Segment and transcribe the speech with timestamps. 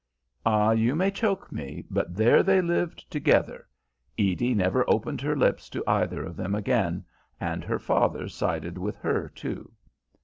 [0.47, 3.67] Ah, you may choke me, but there they lived together.
[4.17, 7.05] Edie never opened her lips to either of them again,
[7.39, 9.71] and her father sided with her, too.